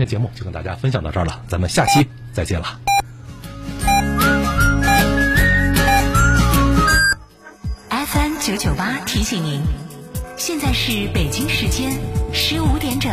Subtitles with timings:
[0.00, 2.80] 今天节目就跟大家分享到这儿了，咱们下期再见了。
[7.90, 9.60] FM 九九八提醒您，
[10.38, 11.92] 现在是北京时间
[12.32, 13.12] 十五点整。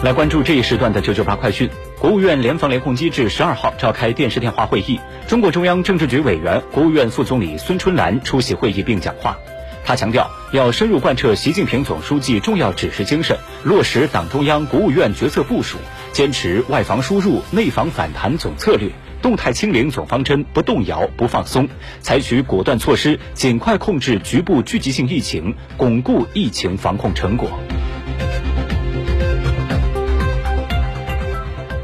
[0.00, 1.68] 来关注这一时段的九九八快讯。
[1.98, 9.36] 国务院联防联控机制十二号召开电视电话会议，中共中央政治局委员、国务院副总理孙春兰出席会议并讲话。
[9.84, 15.78] 他强调，要深入贯彻习近平总书记重要指示精神，落实党中央、国务院决策部署，
[16.12, 21.68] 坚持外防输入、内防反弹总策略，动态清零总方针不动摇、不放松，
[22.00, 27.50] 采取果断措施，尽快控制局部聚集性疫情，巩固疫情防控成果。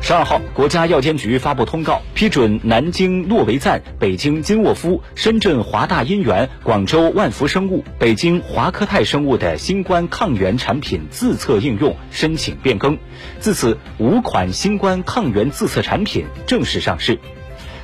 [0.06, 12.98] 十二号，国家药监局发布通告，批准南京诺维赞、北京金沃夫、深圳华大因源、广州万福生物、北京华科泰生物的新冠抗原产品自测应用申请变更，
[13.40, 17.18] 自此五款新冠抗原自测产品正式上市。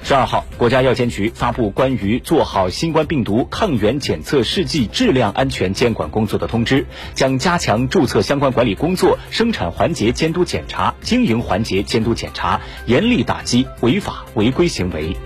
[0.03, 15.17] 十二号，国家药监局发布关于做好新冠病毒抗原检测试剂质量安全监管工作的通知，将加强注册相关管理工作、生产环节监督检查、经营环节监督检查，严厉打击违法违规行为。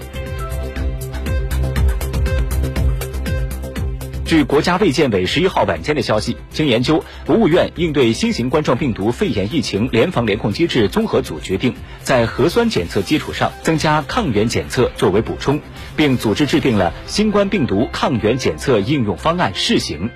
[4.34, 11.72] 据国家卫健委十一号晚间的消息，经研究，国务院应对新型冠状病毒肺炎疫情联防联控机制综合组决定，
[12.02, 15.60] 在核酸检测基础上增加抗原检测作为补充，
[15.94, 20.10] 并组织制定了新冠病毒抗原检测应用方案试行。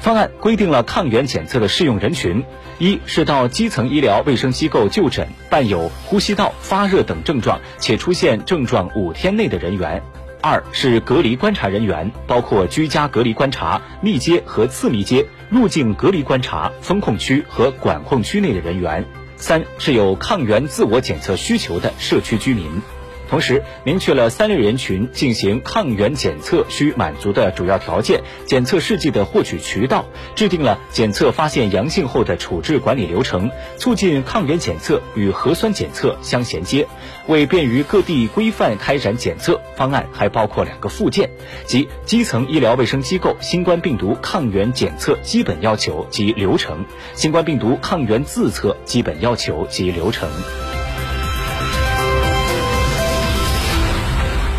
[0.00, 2.42] 方案规定了抗原检测的适用人群：
[2.78, 10.02] 一是到基层医疗卫生机构就诊，伴有呼吸道发热等症状且出现症状五天内的人员。
[10.40, 19.04] 二是隔离观察人员，包括居家隔离观察、密接和次密接、入境隔离观察、风控区和管控区内的人员。
[19.36, 22.80] 三是有抗原自我检测需求的社区居民。
[23.28, 36.86] 同时，明确了三类人群进行抗原检测需满足的主要条件、检测试剂的获取渠道，制定了检测发现阳性后的处置管理流程，促进抗原检测与核酸检测相衔接。
[37.26, 41.28] 为便于各地规范开展检测，方案还包括两个附件，
[41.66, 50.30] 即基层医疗卫生机构新冠病毒抗原检测基本要求及流程、新冠病毒抗原自测基本要求及流程。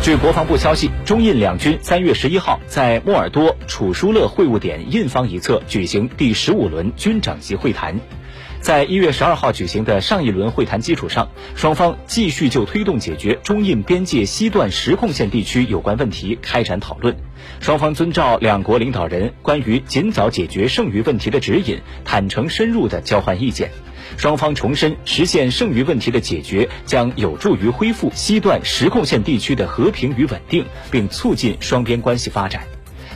[0.02, 8.00] 据国防部消息，中印两军三月十一号在莫尔多楚舒勒会晤点印方一侧举行第十五轮军长级会谈。
[8.62, 17.16] 在一月十二号举行的上一轮会谈基础上，双方继续就推动解决中印边界西段实控线地区有关问题开展讨论。
[17.60, 23.70] 双方遵照两国领导人关于尽早解决剩余问题的指引，坦诚深入地交换意见。
[24.18, 32.64] 双方重申，实现剩余问题的解决将有助于恢复西段实控线地区的和平与稳定，并促进双边关系发展。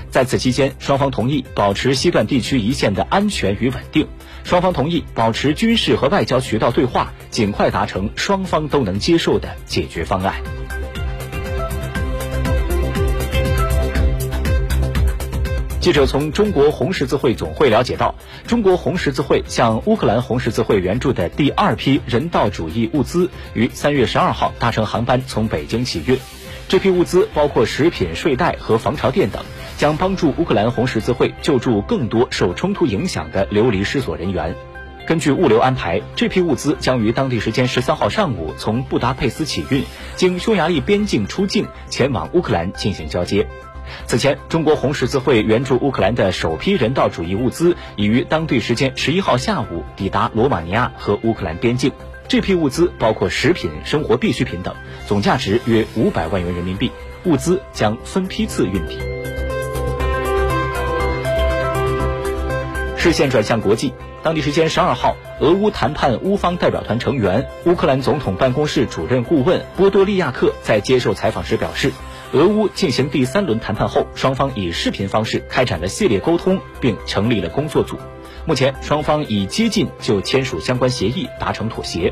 [0.10, 4.08] 在此期间，双方同意保持西段地区一线的安全与稳定。
[4.44, 10.36] 双方同意保持军事和外交渠道对话，尽快达成双方都能接受的解决方案。
[15.84, 18.16] 记者从中国红十字会总会了解到，
[18.48, 26.18] 中国红十字会向乌克兰红十字会援助的第二批人道主义物资于三月十二号搭乘航班从北京起运。
[26.70, 29.44] 这批物资包括食品、睡袋和防潮垫等，
[29.76, 34.56] 将帮助乌克兰红十字会救助更多受冲突影响的流离失所人员。
[35.06, 39.84] 根据物流安排，这批物资将于当地时间十三号上午从布达佩斯起运，
[40.16, 43.46] 经匈牙利边境出境，前往乌克兰进行交接。
[44.06, 51.92] 此前，中国红十字会援助乌克兰的首批人道主义物资已于当地时间十一号下午抵达罗马尼亚和乌克兰边境。
[52.28, 54.74] 这批物资包括食品、生活必需品等，
[55.08, 56.92] 总价值约五百万元人民币。
[57.26, 59.00] 物资将分批次运抵。
[62.98, 63.94] 视线转向国际，
[64.24, 71.92] 当地时间十二号，俄乌谈判乌方代表团成员、乌克兰总统办公室主任顾问波多利亚克在接受采访时表示，
[72.34, 77.96] 俄乌进行第三轮谈判后，双方以视频方式开展了系列沟通，并成立了工作组。
[78.48, 82.12] 目前，双方已接近就签署相关协议达成妥协。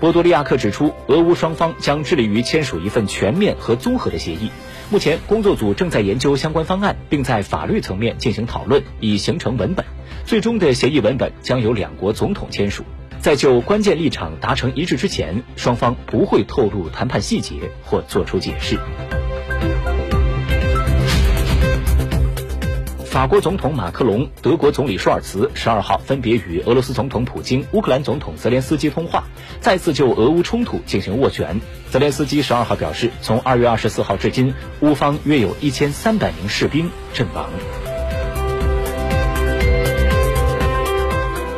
[0.00, 4.50] 波多利亚克指出，俄乌双方将致力于签署一份全面和综合的协议。
[4.88, 9.84] 目前，工作组正在研究相关方案，并在法律层面进行讨论，以形成文本。
[10.24, 12.82] 最终的协议文本将由两国总统签署。
[13.20, 18.78] 在就关键立场达成一致之前，双方不会透露谈判细节或作出解释。
[23.14, 29.22] 法国总统马克龙、德国总理舒尔茨十二号分别与俄罗斯总统普京、乌克兰总统泽连斯基通话，
[29.60, 31.60] 再次就俄乌冲突进行斡旋。
[31.92, 37.48] 泽连斯基十二号表示，从二月二十四号至今，乌方约有一千三百名士兵阵亡。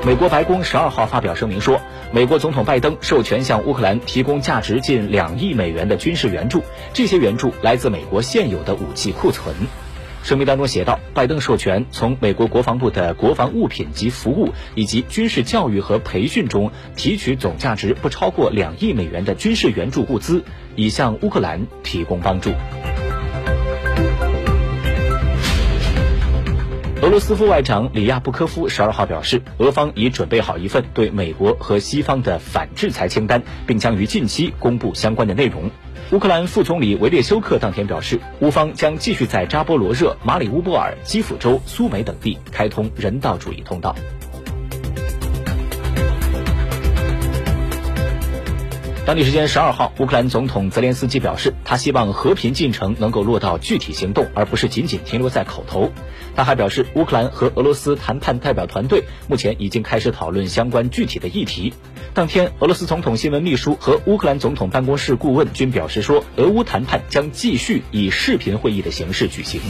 [0.05, 1.81] 美国白宫十二号发表声明说，
[2.13, 6.63] 美国总统拜登授权向乌克兰提供价值近两亿美元的军事援助，
[6.93, 9.55] 这些援助来自美国现有的武器库存。
[10.27, 20.43] 声明当中写道，拜登授权从美国国防部的国防物品及服务以及军事教育和培训中提取总价值不超过两亿美元的军事援助物资，
[20.75, 22.51] 以向乌克兰提供帮助。
[27.03, 35.71] 俄罗斯副外长里亚布科夫十二号表示，俄方已准备好一份对美国和西方的反制裁清单，并将于近期公布相关的内容。
[36.13, 43.93] 乌克兰副总理维列修克当天表示，乌方将继续在扎波罗热、马里乌波尔、基辅州、苏梅等地开通人道主义通道。
[49.07, 55.93] 当地时间十二号，乌克兰总统泽连斯基表示，他希望和平进程能够落到具体行动，而不是仅仅停留在口头。
[56.35, 61.73] 他还表示，乌克兰和俄罗斯谈判代表团队目前已经开始讨论相关具体的议题。
[62.15, 69.61] 当天，俄罗斯总统新闻秘书和乌克兰总统办公室顾问均表示说，俄乌谈判将继续以视频会议的形式举行。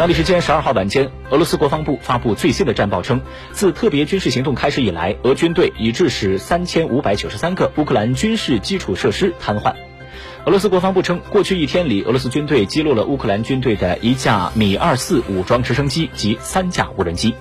[0.00, 3.20] 当地时间十二号晚间，俄罗斯国防部发布最新的战报称，
[3.52, 9.74] 自特别军事行动开始以来，俄军队已致使三千五百九十三个乌克兰军事基础设施瘫痪。
[10.46, 17.34] 俄罗斯国防部称，过去一天里，俄罗斯军队击落了乌克兰军队的一架米二四武装直升机及三架无人机。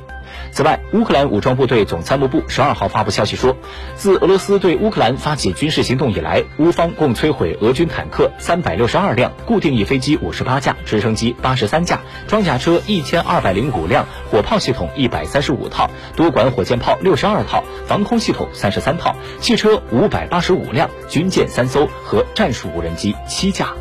[0.52, 3.56] 此外，乌克兰武装部队总参谋部十二号发布消息说，
[3.96, 23.74] 自俄罗斯对乌克兰发起军事行动以来，乌方共摧毁俄军坦克三百六十二辆、固定翼飞机五十八架、直升机八十三架、装甲车一千二百零五辆、火炮系统一百三十五套、多管火箭炮六十二套、防空系统三十三套、汽车五百八十五辆、军舰三艘和战术无人机七架。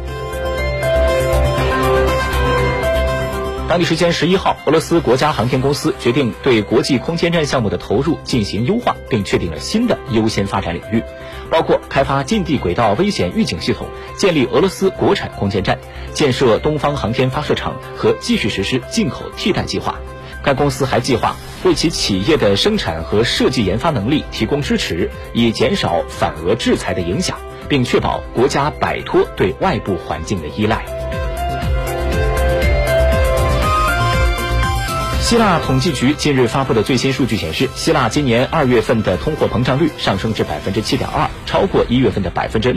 [3.69, 11.03] 当地时间十一号，俄罗斯国家航天公司决定对国际空间站项目的投入进行优化，并确定了新的优先发展领域，
[11.50, 13.87] 包括开发近地轨道危险预警系统、
[14.17, 15.79] 建立俄罗斯国产空间站、
[16.15, 19.97] 建设东方航天发射场和继续实施进口替代计划。
[20.42, 27.37] 该公司还计划为其企业的生产和设计研发能力提供支持，以减少反俄制裁的影响，
[27.69, 30.87] 并确保国家摆脱对外部环境的依赖。
[35.28, 42.76] 希腊统计局近日发布的最新数据显示，希腊今年二月份的通货膨胀率上升至百分之七点二，超过一月份的百分之六。